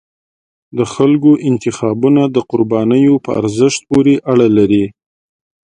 د 0.77 0.79
خلکو 0.93 1.31
انتخابونه 1.49 2.21
د 2.35 2.37
قربانیو 2.51 3.15
په 3.25 3.31
ارزښت 3.39 3.79
پورې 3.89 4.13
اړه 4.31 4.47
لري 4.57 4.85